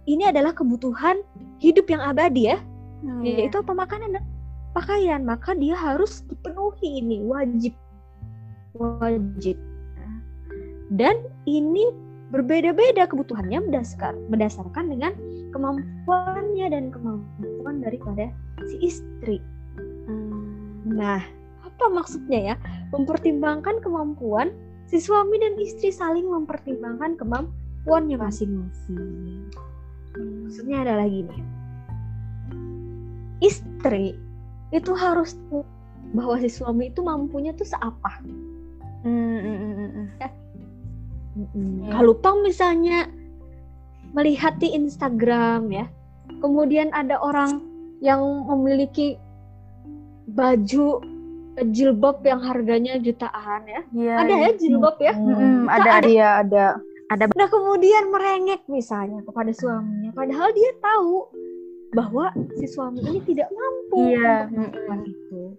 [0.07, 1.21] ini adalah kebutuhan
[1.59, 2.57] hidup yang abadi ya.
[2.99, 4.25] Hmm, yaitu apa makanan dan
[4.71, 5.21] pakaian.
[5.27, 7.73] Maka dia harus dipenuhi ini wajib.
[8.77, 9.57] Wajib.
[10.89, 11.93] Dan ini
[12.29, 15.13] berbeda-beda kebutuhannya berdasar, berdasarkan dengan
[15.49, 18.29] kemampuannya dan kemampuan daripada
[18.69, 19.37] si istri.
[20.05, 20.85] Hmm.
[20.85, 21.21] Nah,
[21.65, 22.55] apa maksudnya ya?
[22.93, 24.53] Mempertimbangkan kemampuan
[24.85, 29.49] si suami dan istri saling mempertimbangkan kemampuannya masing-masing.
[30.17, 31.37] Maksudnya adalah gini,
[33.41, 34.17] istri
[34.69, 35.37] itu harus
[36.13, 38.21] bahwa si suami itu mampunya tuh seapa.
[39.05, 40.07] Hmm, hmm, hmm, hmm.
[40.19, 40.29] Ya.
[41.35, 41.89] Hmm.
[41.93, 43.07] Kalau toh misalnya
[44.13, 45.85] melihat di Instagram ya,
[46.41, 47.61] kemudian ada orang
[48.01, 49.19] yang memiliki
[50.33, 51.03] baju
[51.75, 53.81] jilbab yang harganya jutaan ya.
[53.91, 55.13] ya ada ya jilbab ya?
[55.13, 56.65] Hmm, ada, ada ya, ada.
[57.09, 57.25] Ada.
[57.33, 61.25] Nah kemudian merengek misalnya kepada suaminya, padahal dia tahu
[61.97, 62.29] bahwa
[62.61, 64.45] si suami ini tidak mampu iya.
[64.45, 65.57] melakukan itu.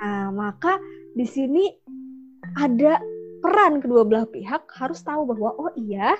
[0.00, 0.80] Nah maka
[1.12, 1.68] di sini
[2.56, 2.96] ada
[3.42, 6.14] peran kedua belah pihak harus tahu bahwa oh iya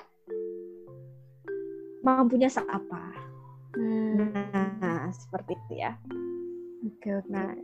[2.03, 3.15] mampunya seapa.
[3.79, 4.35] Hmm.
[4.83, 5.95] Nah seperti itu ya.
[6.83, 7.31] Oke, oke.
[7.31, 7.55] Nah,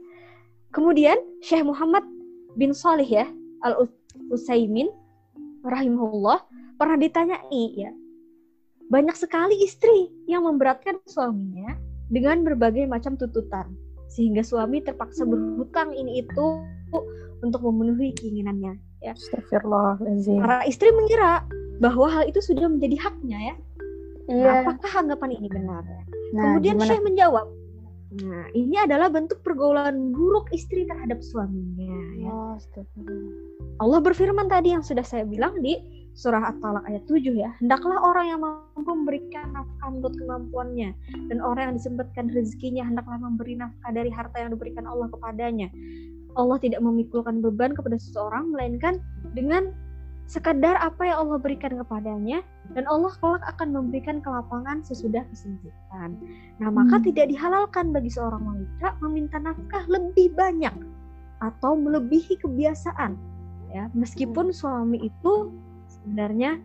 [0.70, 2.06] Kemudian Syekh Muhammad
[2.54, 3.26] bin Salih ya
[3.66, 3.90] Al
[4.30, 4.86] Utsaimin
[5.66, 6.46] rahimahullah
[6.78, 7.92] pernah ditanyai ya
[8.90, 11.74] banyak sekali istri yang memberatkan suaminya
[12.10, 13.70] dengan berbagai macam tuntutan
[14.10, 16.46] sehingga suami terpaksa berhutang ini itu
[17.42, 19.14] untuk memenuhi keinginannya ya.
[20.44, 21.44] Para istri mengira
[21.80, 23.56] bahwa hal itu sudah menjadi haknya ya.
[24.30, 24.46] Iya.
[24.46, 25.84] Nah, apakah anggapan ini benar?
[26.36, 26.88] Nah, Kemudian gimana?
[26.88, 27.48] Syekh menjawab,
[28.10, 31.94] Nah, ini adalah bentuk pergaulan buruk istri terhadap suaminya.
[32.18, 32.34] Ya.
[32.34, 32.58] Oh,
[33.86, 35.78] Allah berfirman tadi yang sudah saya bilang di
[36.18, 37.54] surah At-Talaq ayat 7 ya.
[37.62, 40.90] Hendaklah orang yang mampu memberikan nafkah menurut kemampuannya
[41.30, 45.70] dan orang yang disempatkan rezekinya hendaklah memberi nafkah dari harta yang diberikan Allah kepadanya.
[46.40, 49.04] Allah tidak memikulkan beban kepada seseorang melainkan
[49.36, 49.76] dengan
[50.30, 52.46] sekadar apa yang Allah berikan kepadanya
[52.78, 56.22] dan Allah kelak akan memberikan kelapangan sesudah kesempitan.
[56.62, 57.06] Nah, maka hmm.
[57.10, 60.72] tidak dihalalkan bagi seorang wanita meminta nafkah lebih banyak
[61.42, 63.18] atau melebihi kebiasaan
[63.74, 64.56] ya, meskipun hmm.
[64.56, 65.50] suami itu
[65.90, 66.62] sebenarnya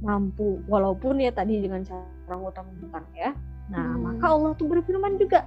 [0.00, 3.36] mampu walaupun ya tadi dengan cara ngutang-ngutang ya.
[3.68, 4.08] Nah, hmm.
[4.08, 5.44] maka Allah tuh berfirman juga,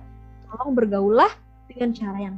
[0.54, 1.34] tolong bergaulah
[1.66, 2.38] dengan cara yang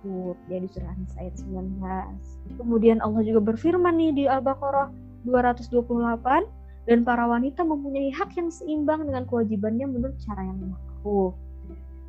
[0.00, 2.56] takut ya di surah An-Nisa ayat 19.
[2.56, 4.88] Kemudian Allah juga berfirman nih di Al-Baqarah
[5.28, 11.36] 228 dan para wanita mempunyai hak yang seimbang dengan kewajibannya menurut cara yang makruh.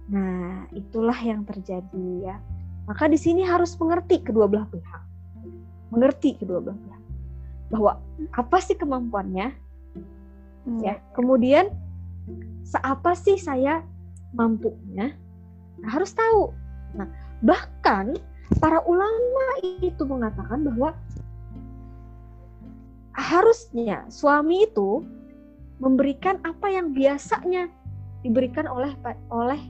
[0.08, 2.40] Nah, itulah yang terjadi ya.
[2.88, 5.04] Maka di sini harus mengerti kedua belah pihak.
[5.92, 7.04] Mengerti kedua belah pihak.
[7.76, 7.92] Bahwa
[8.32, 9.52] apa sih kemampuannya?
[10.64, 10.80] Hmm.
[10.80, 11.04] Ya.
[11.12, 11.68] Kemudian
[12.64, 13.84] seapa sih saya
[14.32, 15.12] mampunya?
[15.84, 16.56] Nah, harus tahu.
[16.96, 17.08] Nah,
[17.42, 18.06] Bahkan
[18.62, 20.94] para ulama itu mengatakan bahwa
[23.18, 25.04] harusnya suami itu
[25.82, 27.68] memberikan apa yang biasanya
[28.22, 28.94] diberikan oleh
[29.34, 29.62] oleh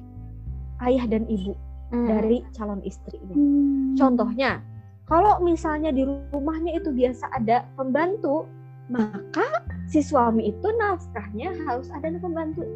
[0.83, 1.55] ayah dan ibu
[1.95, 2.07] hmm.
[2.07, 3.35] dari calon istri ini.
[3.35, 3.95] Hmm.
[3.95, 4.59] Contohnya,
[5.07, 8.43] kalau misalnya di rumahnya itu biasa ada pembantu,
[8.91, 12.67] maka si suami itu nafkahnya harus ada pembantu.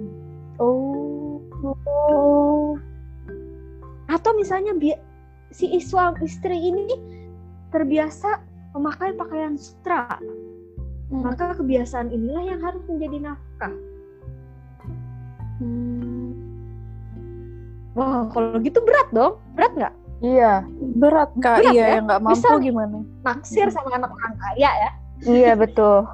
[0.56, 1.44] Oh.
[1.92, 2.80] oh
[4.16, 4.72] atau misalnya
[5.52, 6.88] si suami istri ini
[7.76, 8.40] terbiasa
[8.72, 10.16] memakai pakaian sutra.
[11.06, 11.22] Hmm.
[11.22, 13.74] maka kebiasaan inilah yang harus menjadi nafkah.
[15.62, 16.34] Hmm.
[17.94, 19.38] wah kalau gitu berat dong.
[19.54, 19.94] Berat nggak?
[20.26, 20.66] Iya.
[20.98, 21.62] Berat kak.
[21.62, 21.94] Berat, iya ya?
[22.02, 22.98] yang nggak mampu Bisa gimana?
[23.22, 24.92] naksir sama anak orang kaya ya?
[25.30, 26.10] Iya betul.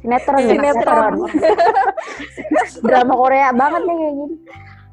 [0.00, 1.14] Sinetron sinetron.
[2.88, 4.36] drama Korea banget nih kayak gini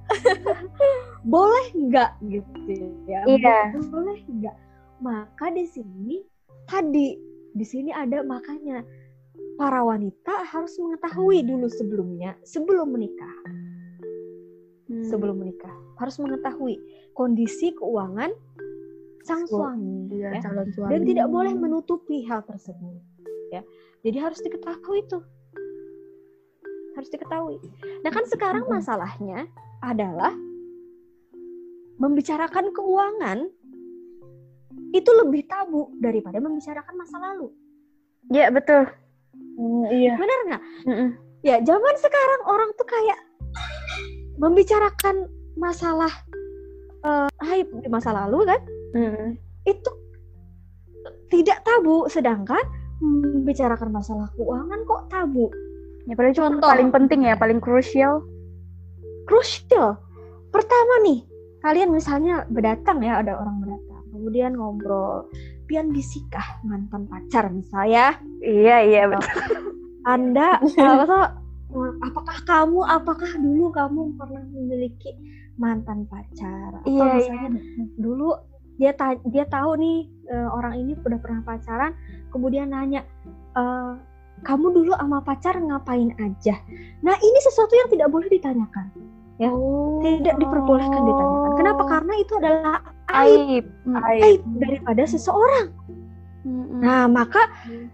[1.27, 3.27] boleh nggak gitu ya?
[3.27, 3.75] Iya.
[3.91, 4.57] Boleh nggak?
[5.03, 6.23] Maka di sini
[6.65, 7.19] tadi
[7.53, 8.81] di sini ada makanya
[9.59, 13.35] para wanita harus mengetahui dulu sebelumnya sebelum menikah.
[14.87, 15.03] Hmm.
[15.03, 16.79] sebelum menikah harus mengetahui
[17.11, 18.31] kondisi keuangan
[19.27, 20.47] sang suami iya, ya.
[20.47, 20.91] calon suami.
[20.95, 22.95] Dan tidak boleh menutupi hal tersebut
[23.51, 23.59] ya.
[24.07, 25.19] Jadi harus diketahui itu
[26.95, 27.59] harus diketahui.
[28.07, 29.51] Nah kan sekarang masalahnya
[29.83, 30.31] adalah
[31.97, 33.49] membicarakan keuangan
[34.93, 37.51] itu lebih tabu daripada membicarakan masa lalu.
[38.31, 38.87] Iya betul.
[39.57, 40.13] Mm, iya.
[40.15, 40.63] Benar nggak?
[40.85, 41.09] Mm -mm.
[41.45, 43.19] Ya zaman sekarang orang tuh kayak
[44.37, 45.25] membicarakan
[45.57, 46.11] masalah
[47.01, 48.61] uh, aib di masa lalu kan,
[48.93, 49.27] mm.
[49.65, 49.91] itu
[51.33, 52.05] tidak tabu.
[52.07, 52.61] Sedangkan
[53.01, 55.49] membicarakan masalah keuangan kok tabu.
[56.07, 58.23] Ya paling contoh paling penting ya, paling krusial
[59.27, 59.99] krusial.
[60.49, 61.26] Pertama nih,
[61.67, 65.27] kalian misalnya berdatang ya ada orang berdatang, kemudian ngobrol,
[65.67, 68.15] pian bisikah mantan pacar misalnya.
[68.39, 69.67] Iya iya betul.
[70.07, 71.43] Anda apa
[72.07, 75.11] apakah kamu apakah dulu kamu pernah memiliki
[75.59, 77.83] mantan pacar atau iya, misalnya iya.
[77.99, 78.29] dulu
[78.77, 81.91] dia ta dia tahu nih uh, orang ini udah pernah pacaran
[82.29, 83.01] kemudian nanya
[83.57, 83.97] uh,
[84.45, 86.55] kamu dulu sama pacar ngapain aja
[87.01, 88.93] nah ini sesuatu yang tidak boleh ditanyakan
[89.37, 90.01] ya oh.
[90.01, 91.51] tidak diperbolehkan ditanyakan.
[91.57, 91.83] Kenapa?
[91.85, 92.77] Karena itu adalah
[93.25, 93.65] aib.
[93.85, 94.41] Aib, aib.
[94.61, 95.73] daripada seseorang.
[96.47, 96.79] Hmm.
[96.79, 97.43] nah maka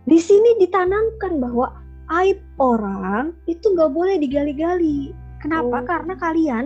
[0.06, 1.73] di sini ditanamkan bahwa
[2.21, 5.12] aib orang itu nggak boleh digali-gali.
[5.41, 5.84] Kenapa?
[5.84, 5.86] Oh.
[5.88, 6.65] karena kalian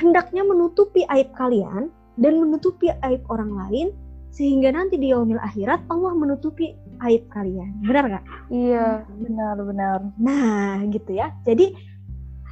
[0.00, 3.88] hendaknya menutupi aib kalian dan menutupi aib orang lain
[4.32, 7.72] sehingga nanti di yaumil akhirat Allah menutupi aib kalian.
[7.84, 8.24] Benar nggak?
[8.52, 9.98] Iya benar benar.
[10.20, 11.32] Nah gitu ya.
[11.48, 11.72] Jadi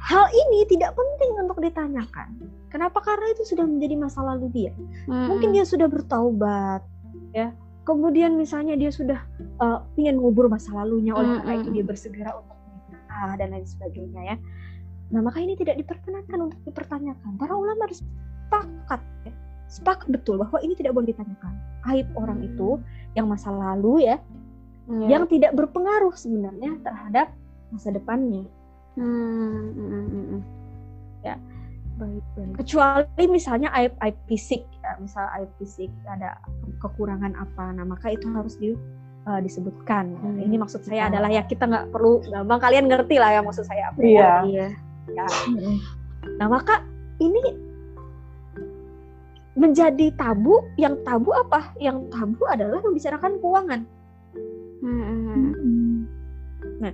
[0.05, 2.37] hal ini tidak penting untuk ditanyakan.
[2.69, 3.01] Kenapa?
[3.01, 4.73] Karena itu sudah menjadi masa lalu dia.
[5.09, 5.33] Hmm.
[5.33, 6.85] Mungkin dia sudah bertaubat,
[7.33, 7.49] ya.
[7.85, 9.21] Kemudian misalnya dia sudah
[9.61, 14.21] uh, ingin ngubur masa lalunya, oleh karena itu dia bersegera untuk menikah dan lain sebagainya
[14.33, 14.35] ya.
[15.13, 17.37] Nah maka ini tidak diperkenankan untuk dipertanyakan.
[17.37, 19.33] Para ulama harus sepakat, ya.
[19.69, 21.53] sepakat betul bahwa ini tidak boleh ditanyakan.
[21.93, 22.81] Aib orang itu
[23.13, 24.17] yang masa lalu ya,
[24.89, 25.05] hmm.
[25.05, 27.37] yang tidak berpengaruh sebenarnya terhadap
[27.69, 28.49] masa depannya.
[28.95, 30.41] Hmm, hmm, hmm,
[31.27, 31.35] ya.
[31.95, 36.39] baik baik kecuali misalnya aib aib fisik ya misal aib fisik ada
[36.83, 38.75] kekurangan apa nah maka itu harus di
[39.27, 40.43] uh, disebutkan hmm.
[40.43, 43.91] ini maksud saya adalah ya kita nggak perlu gampang kalian ngerti lah ya maksud saya
[43.91, 44.67] apa iya ya.
[45.11, 45.27] ya.
[46.39, 46.83] nah maka
[47.19, 47.43] ini
[49.55, 53.81] menjadi tabu yang tabu apa yang tabu adalah membicarakan keuangan
[54.83, 56.03] hmm.
[56.83, 56.91] nah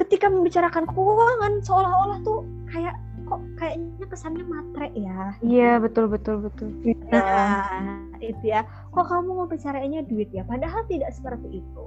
[0.00, 2.96] ketika membicarakan keuangan seolah-olah tuh kayak
[3.28, 5.36] kok kayaknya kesannya matre ya.
[5.40, 6.68] Iya betul betul betul.
[7.08, 8.66] Nah itu ya.
[8.92, 10.44] Kok kamu mau bicaranya duit ya?
[10.44, 11.84] Padahal tidak seperti itu.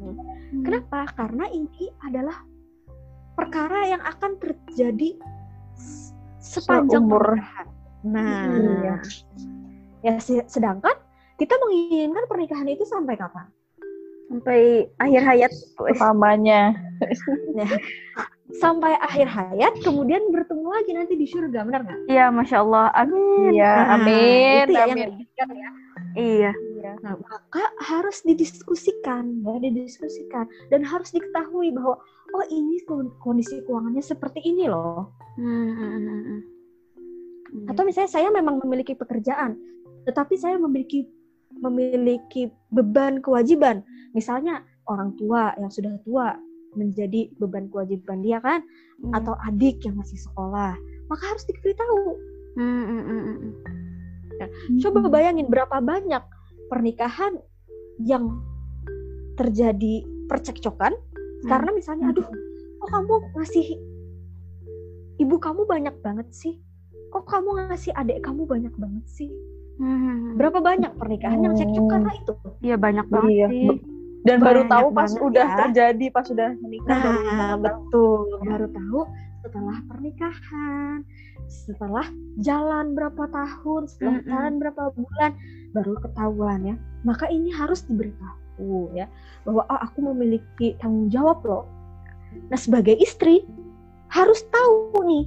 [0.00, 0.16] Hmm.
[0.64, 1.08] Kenapa?
[1.16, 2.44] Karena ini adalah
[3.36, 5.20] perkara yang akan terjadi
[6.40, 7.36] sepanjang umur.
[8.06, 9.02] Nah, hmm.
[10.00, 10.14] ya
[10.46, 10.94] sedangkan
[11.36, 13.50] kita menginginkan pernikahan itu sampai kapan?
[14.26, 16.74] Sampai akhir hayat utamanya.
[17.54, 17.70] nah,
[18.62, 22.00] sampai akhir hayat kemudian bertemu lagi nanti di surga benar nggak?
[22.10, 23.54] Iya masya Allah amin.
[23.54, 24.64] Iya nah, amin.
[24.66, 25.08] Itu ya amin.
[25.38, 25.70] yang ya.
[26.16, 26.52] Iya.
[27.02, 31.98] Nah maka harus didiskusikan ya didiskusikan dan harus diketahui bahwa
[32.34, 32.82] oh ini
[33.22, 35.10] kondisi keuangannya seperti ini loh.
[35.38, 36.40] Hmm, hmm, hmm, hmm.
[37.70, 39.58] Atau misalnya saya memang memiliki pekerjaan
[40.06, 41.10] tetapi saya memiliki
[41.60, 43.80] memiliki beban kewajiban
[44.12, 46.36] misalnya orang tua yang sudah tua
[46.76, 48.60] menjadi beban kewajiban dia kan
[49.00, 49.16] hmm.
[49.16, 50.76] atau adik yang masih sekolah
[51.08, 52.00] maka harus diberitahu
[52.60, 53.52] hmm, hmm, hmm, hmm.
[54.36, 54.78] Nah, hmm.
[54.84, 56.20] coba bayangin berapa banyak
[56.68, 57.40] pernikahan
[58.04, 58.44] yang
[59.40, 61.48] terjadi percekcokan hmm.
[61.48, 62.28] karena misalnya aduh
[62.82, 63.66] kok kamu ngasih
[65.16, 66.60] ibu kamu banyak banget sih
[67.08, 69.30] kok kamu ngasih adik kamu banyak banget sih
[69.80, 70.36] hmm.
[70.40, 71.44] berapa banyak pernikahan oh.
[71.50, 72.32] yang cekcok karena itu.
[72.64, 73.48] Iya banyak banget iya.
[73.48, 73.68] sih.
[74.26, 75.56] Dan baru tahu pas udah ya.
[75.66, 78.26] terjadi pas sudah menikah nah betul.
[78.42, 79.00] Baru tahu
[79.46, 81.06] setelah pernikahan
[81.46, 82.06] setelah
[82.42, 85.30] jalan berapa tahun setelah mm jalan berapa bulan
[85.70, 86.76] baru ketahuan ya.
[87.06, 89.06] Maka ini harus diberitahu ya
[89.46, 91.64] bahwa oh, aku memiliki tanggung jawab loh.
[92.50, 93.46] Nah sebagai istri
[94.10, 95.24] harus tahu nih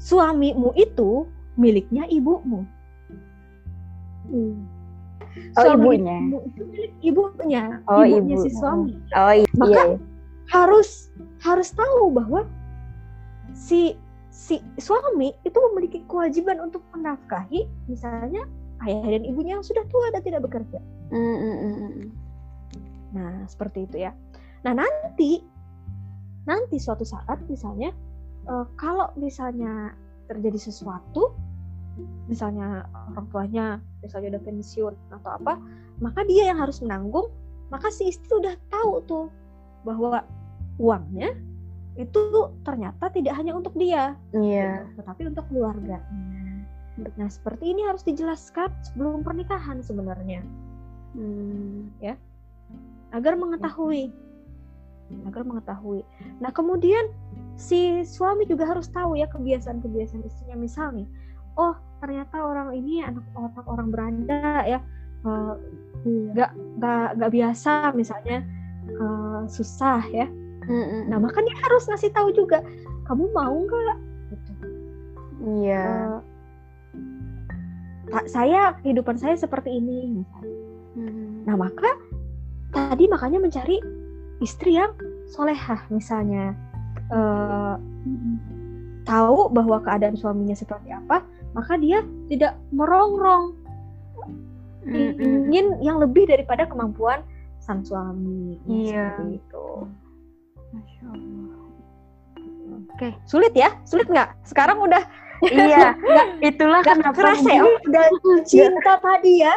[0.00, 2.64] suamimu itu miliknya ibumu
[4.30, 4.80] hmm
[5.58, 6.18] Oh ibunya.
[7.06, 7.64] ibunya.
[7.86, 8.44] Oh ibunya ibu.
[8.46, 8.98] si suami.
[9.14, 9.46] Oh iya.
[9.54, 9.82] Maka
[10.50, 11.10] harus
[11.42, 12.46] harus tahu bahwa
[13.54, 13.94] si
[14.30, 18.42] si suami itu memiliki kewajiban untuk menafkahi misalnya
[18.86, 20.78] ayah dan ibunya yang sudah tua dan tidak bekerja.
[21.10, 22.06] Mm, mm, mm,
[23.14, 24.12] nah seperti itu ya.
[24.66, 25.42] Nah nanti
[26.46, 27.94] nanti suatu saat misalnya
[28.50, 29.94] uh, kalau misalnya
[30.26, 31.34] terjadi sesuatu
[32.28, 33.66] misalnya orang tuanya
[34.00, 35.54] misalnya udah pensiun atau apa
[36.00, 37.28] maka dia yang harus menanggung
[37.70, 39.26] maka si istri udah tahu tuh
[39.86, 40.24] bahwa
[40.80, 41.32] uangnya
[41.98, 42.20] itu
[42.64, 44.88] ternyata tidak hanya untuk dia iya.
[44.96, 46.00] tetapi untuk keluarga
[47.16, 50.44] nah seperti ini harus dijelaskan sebelum pernikahan sebenarnya.
[51.16, 52.14] Hmm, ya.
[53.16, 54.12] Agar mengetahui.
[55.26, 56.04] Agar mengetahui.
[56.38, 57.10] Nah kemudian
[57.56, 60.56] si suami juga harus tahu ya kebiasaan-kebiasaan istrinya.
[60.60, 61.06] Misalnya
[61.58, 64.80] oh ternyata orang ini anak otak orang beranda ya.
[65.20, 65.54] Eh,
[66.32, 68.40] nggak uh, nggak nggak biasa misalnya
[68.96, 70.26] uh, susah ya.
[70.60, 71.10] Mm-hmm.
[71.10, 72.64] nah maka dia harus ngasih tahu juga
[73.04, 73.98] kamu mau nggak?
[74.32, 74.52] Gitu.
[75.64, 76.20] Iya.
[78.10, 80.26] Uh, saya kehidupan saya seperti ini
[80.98, 81.46] mm-hmm.
[81.46, 81.94] nah maka
[82.74, 83.78] tadi makanya mencari
[84.40, 84.90] istri yang
[85.28, 86.56] solehah misalnya.
[87.10, 87.74] Uh,
[89.04, 91.24] tahu bahwa keadaan suaminya seperti apa
[91.56, 93.56] maka dia tidak merongrong.
[94.90, 97.20] Ingin yang lebih daripada kemampuan
[97.60, 98.56] sang suami.
[98.64, 99.12] Iya.
[99.28, 99.68] itu.
[100.72, 101.60] Masya Allah.
[102.96, 103.08] Oke.
[103.28, 103.76] Sulit ya?
[103.84, 104.32] Sulit nggak?
[104.48, 105.04] Sekarang udah
[105.44, 105.92] iya.
[106.00, 107.62] nggak itulah gak kenapa keras ya?
[107.92, 108.10] dan
[108.48, 109.54] cinta tadi ya?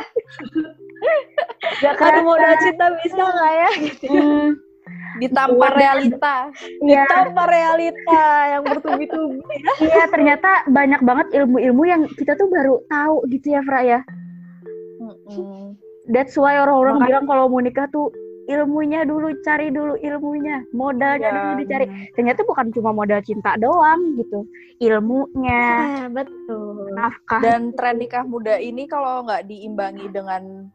[1.79, 3.69] Gak kan modal cinta bisa nggak ya?
[3.79, 4.07] Gitu.
[4.11, 4.72] Hmm
[5.21, 6.49] ditampar realita.
[6.81, 7.05] Ya.
[7.05, 9.39] ditampar realita yang bertubi-tubi.
[9.53, 9.73] Ya.
[9.83, 14.01] iya ternyata banyak banget ilmu-ilmu yang kita tuh baru tahu gitu ya Fra ya.
[15.03, 15.75] Mm-hmm.
[16.15, 17.07] that's why orang-orang Maka...
[17.11, 18.07] bilang kalau mau nikah tuh
[18.47, 20.63] ilmunya dulu cari dulu ilmunya.
[20.75, 21.85] Modalnya ya, dulu dicari.
[22.15, 24.43] ternyata bukan cuma modal cinta doang gitu
[24.83, 25.63] ilmunya.
[26.03, 26.91] Ya, betul.
[26.95, 27.39] Nafkah.
[27.39, 30.67] Dan tren nikah muda ini kalau nggak diimbangi dengan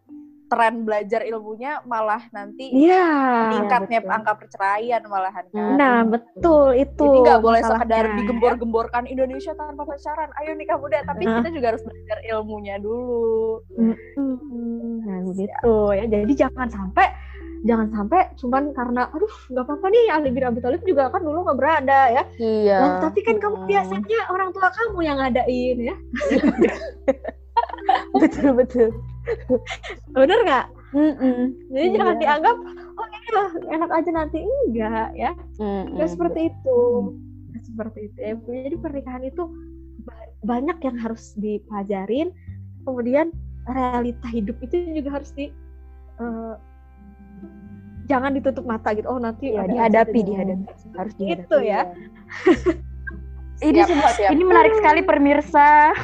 [0.48, 4.16] tren belajar ilmunya malah nanti yeah, meningkatnya betul.
[4.16, 5.76] angka perceraian malahan kan.
[5.76, 7.04] Nah betul itu.
[7.04, 11.04] Jadi nggak boleh sekadar digembor-gemborkan Indonesia tanpa pacaran, ayo nikah muda.
[11.04, 11.44] Tapi uh.
[11.44, 13.60] kita juga harus belajar ilmunya dulu.
[13.76, 16.04] Nah gitu ya.
[16.08, 17.28] Jadi jangan sampai
[17.66, 21.42] jangan sampai cuman karena aduh nggak apa-apa nih Ali bin Abi Thalib juga kan dulu
[21.42, 25.96] nggak berada ya iya nah, tapi kan kamu biasanya orang tua kamu yang ngadain ya
[28.22, 28.88] betul betul
[30.16, 30.66] bener nggak?
[30.88, 31.40] Mm -mm.
[31.68, 31.96] jadi iya.
[32.00, 32.56] jangan dianggap
[32.96, 33.42] oh iya
[33.76, 34.38] enak aja nanti.
[34.42, 35.32] Enggak ya.
[35.60, 35.82] Mm -mm.
[35.96, 36.80] nggak seperti itu.
[37.52, 38.18] Nggak seperti itu.
[38.20, 39.44] Ya jadi pernikahan itu
[40.42, 42.30] banyak yang harus dipelajarin
[42.86, 43.34] kemudian
[43.68, 45.52] realita hidup itu juga harus di
[46.22, 46.56] uh,
[48.08, 49.06] jangan ditutup mata gitu.
[49.06, 50.64] Oh nanti ya, dihadapi dihadapi.
[50.96, 51.92] Harus dihadapi gitu ya,
[53.58, 54.30] ini siap, siap.
[54.30, 55.92] ini menarik sekali pemirsa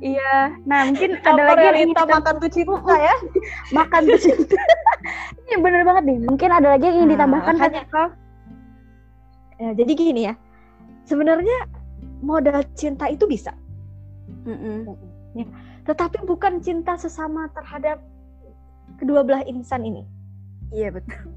[0.00, 3.16] Iya, nah mungkin ada lagi yang ingin kita makan tuh cinta ya,
[3.76, 4.56] makan tuh cinta.
[5.44, 6.18] Ini bener banget nih.
[6.24, 7.82] Mungkin ada lagi yang ingin nah, ditambahkan nah, hanya
[9.60, 10.34] Ya, jadi gini ya,
[11.04, 11.68] sebenarnya
[12.24, 13.52] modal cinta itu bisa,
[14.48, 14.78] mm -mm.
[15.36, 15.44] Ya,
[15.84, 18.00] tetapi bukan cinta sesama terhadap
[18.96, 20.08] kedua belah insan ini.
[20.72, 21.28] Iya betul.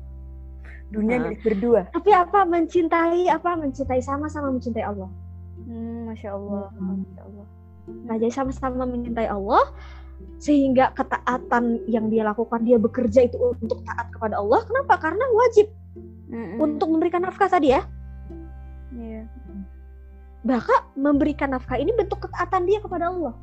[0.93, 1.34] Dunia nah.
[1.34, 1.89] milik berdua.
[1.89, 5.10] Tapi apa mencintai apa mencintai sama-sama mencintai Allah.
[5.65, 6.69] Hmm, Masya Allah.
[6.77, 7.01] Hmm.
[7.01, 7.45] Masya Allah.
[7.84, 9.73] Nah, jadi sama-sama mencintai Allah
[10.39, 14.63] sehingga ketaatan yang dia lakukan dia bekerja itu untuk taat kepada Allah.
[14.67, 14.99] Kenapa?
[14.99, 15.67] Karena wajib
[16.32, 16.60] mm-hmm.
[16.60, 17.82] untuk memberikan nafkah tadi ya.
[18.93, 19.25] Yeah.
[20.43, 23.34] Bahkan memberikan nafkah ini bentuk ketaatan dia kepada Allah.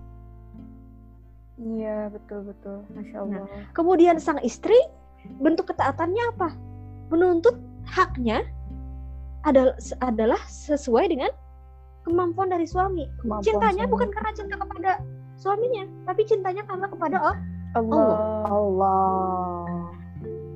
[1.60, 3.44] Iya betul betul, masya nah, Allah.
[3.44, 4.76] Nah, kemudian sang istri
[5.40, 6.48] bentuk ketaatannya apa?
[7.11, 7.59] Menuntut
[7.90, 8.46] haknya
[9.42, 11.31] adalah adalah sesuai dengan
[12.07, 13.11] kemampuan dari suami.
[13.20, 13.92] Kemampuan cintanya suami.
[13.92, 14.90] bukan karena cinta kepada
[15.37, 17.38] suaminya, tapi cintanya karena kepada Allah.
[17.75, 18.18] Allah.
[18.46, 19.64] Allah.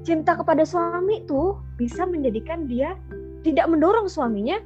[0.05, 2.95] Cinta kepada suami tuh bisa menjadikan dia
[3.43, 4.61] tidak mendorong suaminya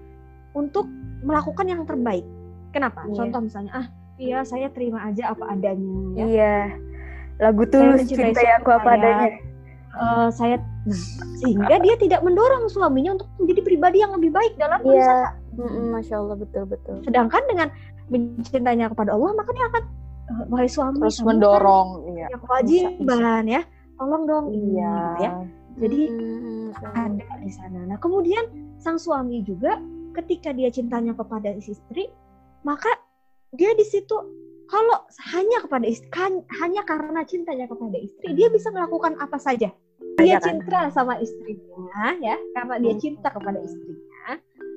[0.53, 0.87] untuk
[1.22, 2.27] melakukan yang terbaik.
[2.74, 3.07] Kenapa?
[3.09, 3.16] Yeah.
[3.16, 3.87] Contoh misalnya, ah,
[4.18, 5.94] iya saya terima aja apa adanya.
[6.14, 6.24] Ya.
[6.27, 6.57] Iya.
[7.38, 9.47] Lagu tulus cinta aku apa adanya.
[9.98, 10.62] Uh, saya
[11.42, 15.34] sehingga dia tidak mendorong suaminya untuk menjadi pribadi yang lebih baik dalam yeah.
[15.58, 17.02] Mm-mm, Masya Allah betul betul.
[17.02, 17.68] Sedangkan dengan
[18.06, 19.82] mencintainya kepada Allah maka dia akan
[20.30, 22.26] uh, wahai suami terus mendorong kan, iya.
[22.30, 23.62] yang kewajiban ya.
[23.98, 24.96] Tolong dong iya.
[25.18, 25.30] ya.
[25.82, 27.78] Jadi hmm, ada di sana.
[27.90, 28.46] Nah kemudian
[28.78, 29.82] sang suami juga
[30.14, 32.06] ketika dia cintanya kepada istri
[32.62, 32.90] maka
[33.50, 34.14] dia di situ
[34.68, 34.96] kalau
[35.32, 39.72] hanya kepada istri kan, hanya karena cintanya kepada istri dia bisa melakukan apa saja
[40.18, 40.58] dia kan?
[40.58, 43.02] cinta sama istrinya ya karena dia hmm.
[43.02, 44.08] cinta kepada istrinya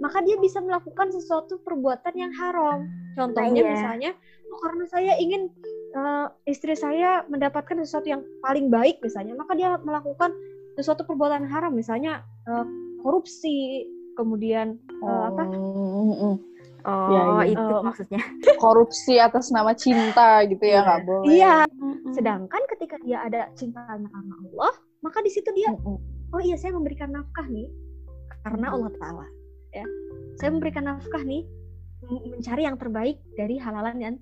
[0.02, 2.90] maka dia bisa melakukan sesuatu perbuatan yang haram.
[3.14, 3.70] Contohnya yeah.
[3.70, 4.12] misalnya,
[4.50, 5.54] oh, karena saya ingin
[5.94, 10.34] uh, istri saya mendapatkan sesuatu yang paling baik misalnya, maka dia melakukan
[10.74, 12.66] sesuatu perbuatan haram misalnya uh,
[13.06, 13.86] korupsi,
[14.18, 15.44] kemudian uh, apa?
[15.54, 16.36] Oh,
[16.82, 17.54] Oh, ya, ya.
[17.54, 18.18] itu uh, maksudnya.
[18.58, 21.30] Korupsi atas nama cinta gitu ya, nggak boleh.
[21.30, 21.56] Iya.
[22.10, 25.74] Sedangkan ketika dia ada cintanya karena Allah, maka di situ dia,
[26.32, 27.68] oh iya saya memberikan nafkah nih
[28.46, 29.28] karena Allah Taala.
[29.72, 29.86] Ya
[30.38, 31.46] saya memberikan nafkah nih
[32.10, 34.14] mencari yang terbaik dari halalan dan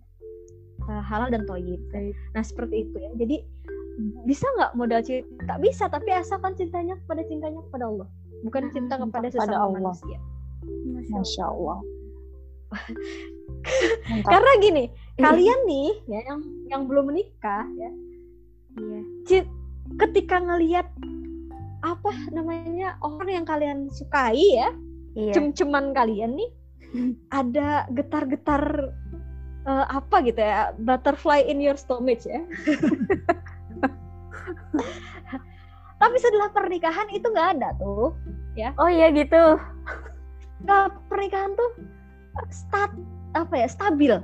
[0.87, 1.79] uh, halal dan toyib.
[2.35, 3.11] Nah seperti itu ya.
[3.15, 3.37] Jadi
[4.27, 5.55] bisa nggak modal cinta?
[5.59, 8.07] Bisa tapi asalkan cintanya kepada cintanya kepada Allah.
[8.43, 9.79] Bukan cinta kepada sesama Allah.
[9.79, 10.19] manusia.
[11.11, 11.79] Masya Allah.
[14.29, 14.83] Karena gini
[15.19, 16.39] kalian nih ya yang
[16.71, 17.91] yang belum menikah ya
[19.27, 19.43] iya
[19.97, 20.85] ketika ngelihat
[21.79, 24.69] apa namanya orang yang kalian sukai ya
[25.15, 25.33] iya.
[25.33, 26.51] cem-ceman kalian nih
[27.39, 28.93] ada getar-getar
[29.69, 32.41] uh, apa gitu ya butterfly in your stomach ya.
[35.99, 38.15] Tapi setelah pernikahan itu nggak ada tuh
[38.55, 38.71] ya.
[38.79, 39.59] Oh iya gitu.
[40.63, 41.71] Nggak pernikahan tuh
[42.49, 42.91] stat
[43.35, 44.15] apa ya stabil.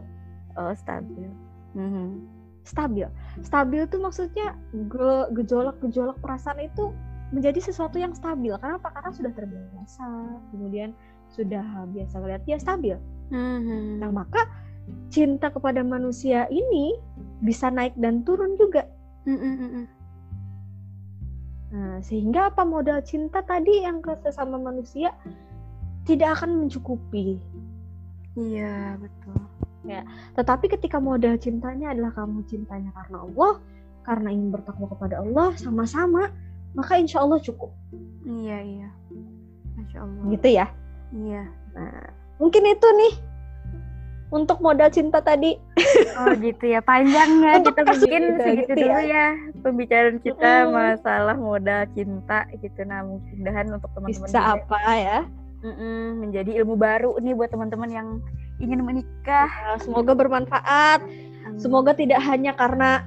[0.56, 1.28] Oh stabil.
[1.75, 2.35] Mm-hmm.
[2.65, 3.08] Stabil
[3.45, 4.58] stabil tuh maksudnya
[5.32, 6.91] gejolak-gejolak perasaan itu
[7.34, 8.54] menjadi sesuatu yang stabil.
[8.62, 8.93] Kenapa?
[8.93, 10.08] Karena sudah terbiasa,
[10.54, 10.93] kemudian
[11.34, 12.95] sudah biasa lihat dia stabil.
[13.34, 13.99] Mm-hmm.
[13.99, 14.45] Nah maka
[15.10, 16.93] cinta kepada manusia ini
[17.41, 18.86] bisa naik dan turun juga.
[19.25, 19.86] Mm-hmm.
[21.75, 25.12] Nah, sehingga apa modal cinta tadi yang ke sesama manusia
[26.06, 27.42] tidak akan mencukupi.
[28.37, 29.44] Iya betul.
[29.86, 30.02] Ya,
[30.33, 33.54] tetapi ketika modal cintanya adalah kamu cintanya karena Allah,
[34.02, 36.33] karena ingin bertakwa kepada Allah, sama-sama
[36.75, 37.71] maka insya Allah cukup.
[38.25, 38.90] Iya iya,
[39.79, 40.23] masya Allah.
[40.33, 40.67] Gitu ya?
[41.15, 41.44] Iya.
[41.77, 42.04] Nah,
[42.42, 43.13] mungkin itu nih
[44.33, 45.58] untuk modal cinta tadi.
[46.15, 49.04] Oh gitu ya, panjangnya kita bikin segitu gitu dulu ya.
[49.04, 49.27] ya
[49.60, 50.71] pembicaraan kita mm.
[50.71, 52.88] masalah modal cinta gitu.
[52.88, 55.19] Nah mudah-mudahan untuk teman-teman bisa apa ya?
[55.60, 58.08] Mm-mm, menjadi ilmu baru nih buat teman-teman yang
[58.60, 59.49] ingin menikah.
[59.49, 61.03] Ya, semoga bermanfaat.
[61.03, 61.60] Amin.
[61.60, 63.06] Semoga tidak hanya karena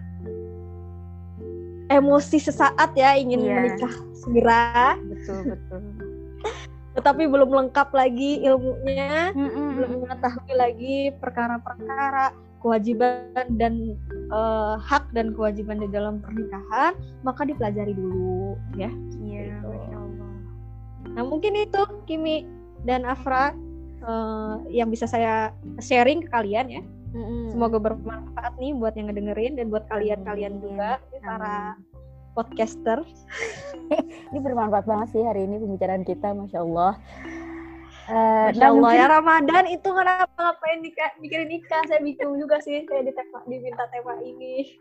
[1.88, 3.64] emosi sesaat ya ingin yeah.
[3.64, 4.96] menikah segera.
[5.08, 5.80] Betul betul.
[6.98, 9.68] Tetapi belum lengkap lagi ilmunya, mm -mm.
[9.78, 13.94] belum mengetahui lagi perkara-perkara kewajiban dan
[14.34, 18.90] uh, hak dan kewajiban di dalam pernikahan, maka dipelajari dulu ya.
[19.22, 19.68] Iya, gitu.
[21.14, 22.50] Nah mungkin itu Kimi
[22.82, 23.54] dan Afra
[24.08, 26.82] uh, yang bisa saya sharing ke kalian ya.
[27.12, 27.56] Mm-hmm.
[27.56, 31.20] Semoga bermanfaat nih buat yang ngedengerin dan buat kalian-kalian juga Amin.
[31.24, 31.56] para
[32.32, 33.04] podcaster.
[34.32, 36.96] ini bermanfaat banget sih hari ini pembicaraan kita, masya Allah.
[38.08, 39.00] Uh, Masya Allah mungkin...
[39.04, 44.16] ya Ramadan itu kenapa ngapain nikah, mikirin nikah saya bingung juga sih saya diminta tema
[44.24, 44.80] ini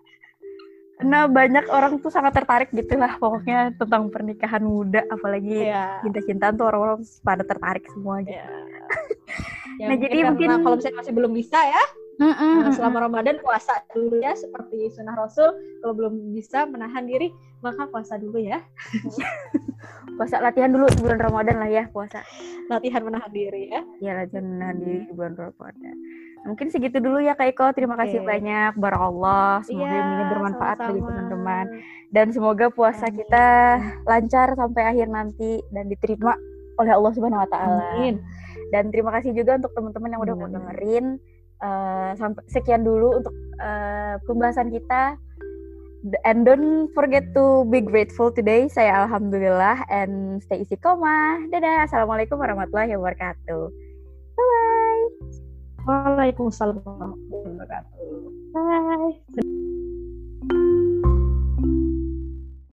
[0.98, 6.02] Nah banyak orang tuh sangat tertarik gitu lah pokoknya tentang pernikahan muda apalagi yeah.
[6.02, 8.34] cinta-cintaan tuh orang-orang pada tertarik semua gitu.
[8.34, 8.66] Yeah.
[9.82, 11.84] ya, nah jadi mungkin kalau misalnya masih belum bisa ya
[12.18, 15.54] Mm -mm, nah, selama Ramadan puasa dulu ya seperti sunnah Rasul.
[15.86, 17.30] Kalau belum bisa menahan diri,
[17.62, 18.58] maka puasa dulu ya.
[20.18, 22.26] puasa latihan dulu bulan Ramadan lah ya puasa.
[22.74, 23.82] Latihan menahan diri ya.
[24.02, 25.96] Ya latihan menahan diri di bulan Ramadan.
[26.46, 27.66] Mungkin segitu dulu ya Kak Iko.
[27.74, 28.14] Terima okay.
[28.14, 28.78] kasih banyak.
[28.78, 29.66] Barakallah.
[29.66, 31.66] Semoga ya, ini bermanfaat bagi teman-teman.
[32.14, 33.18] Dan semoga puasa Amin.
[33.24, 33.46] kita
[34.06, 36.38] lancar sampai akhir nanti dan diterima
[36.78, 37.90] oleh Allah Subhanahu wa taala.
[38.70, 41.06] Dan terima kasih juga untuk teman-teman yang udah mau dengerin
[41.64, 45.18] uh, sampai sekian dulu untuk uh, pembahasan kita
[46.24, 52.96] and don't forget to be grateful today saya alhamdulillah and stay istiqomah dadah assalamualaikum warahmatullahi
[52.96, 53.74] wabarakatuh
[54.38, 55.47] bye bye
[55.88, 57.84] waalaikumsalam warahmatullahi
[59.36, 59.67] bye